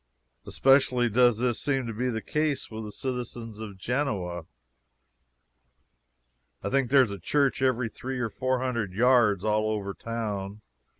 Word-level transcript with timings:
Especially 0.47 1.11
does 1.11 1.37
this 1.37 1.59
seem 1.61 1.85
to 1.85 1.93
be 1.93 2.09
the 2.09 2.23
case 2.23 2.71
with 2.71 2.85
the 2.85 2.91
citizens 2.91 3.59
of 3.59 3.77
Genoa. 3.77 4.47
I 6.63 6.71
think 6.71 6.89
there 6.89 7.03
is 7.03 7.11
a 7.11 7.19
church 7.19 7.61
every 7.61 7.87
three 7.87 8.19
or 8.19 8.31
four 8.31 8.61
hundred 8.61 8.93
yards 8.93 9.45
all 9.45 9.69
over 9.69 9.93
town. 9.93 10.61